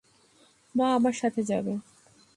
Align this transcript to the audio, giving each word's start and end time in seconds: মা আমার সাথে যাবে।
মা 0.75 0.87
আমার 0.97 1.13
সাথে 1.13 1.41
যাবে। 1.43 1.73